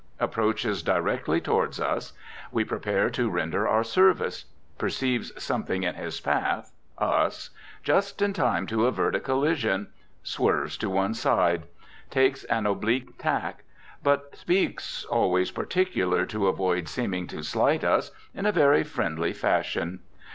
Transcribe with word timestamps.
Approaches 0.19 0.81
directly 0.81 1.39
toward 1.39 1.79
us. 1.79 2.13
We 2.51 2.63
prepare 2.65 3.11
to 3.11 3.29
render 3.29 3.67
our 3.67 3.83
service. 3.83 4.45
Perceives 4.79 5.31
something 5.37 5.83
in 5.83 5.93
his 5.93 6.19
path 6.19 6.71
(us) 6.97 7.51
just 7.83 8.19
in 8.19 8.33
time 8.33 8.65
to 8.65 8.87
avert 8.87 9.13
a 9.13 9.19
collision, 9.19 9.89
swerves 10.23 10.75
to 10.77 10.89
one 10.89 11.13
side. 11.13 11.65
Takes 12.09 12.43
an 12.45 12.65
oblique 12.65 13.19
tack. 13.19 13.63
But 14.01 14.35
speaks 14.35 15.05
(always 15.05 15.51
particular 15.51 16.25
to 16.25 16.47
avoid 16.47 16.87
seeming 16.87 17.27
to 17.27 17.43
slight 17.43 17.83
us) 17.83 18.09
in 18.33 18.47
a 18.47 18.51
very 18.51 18.81
friendly 18.83 19.33
fashion. 19.33 19.99